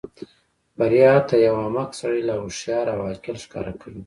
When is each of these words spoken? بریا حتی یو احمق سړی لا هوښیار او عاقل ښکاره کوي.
بریا 0.77 1.09
حتی 1.17 1.35
یو 1.47 1.55
احمق 1.63 1.89
سړی 1.99 2.21
لا 2.27 2.35
هوښیار 2.41 2.85
او 2.93 2.99
عاقل 3.07 3.35
ښکاره 3.43 3.73
کوي. 3.81 3.99